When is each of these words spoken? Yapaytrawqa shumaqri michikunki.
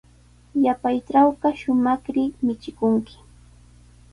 Yapaytrawqa 0.65 1.49
shumaqri 1.59 2.23
michikunki. 2.45 3.15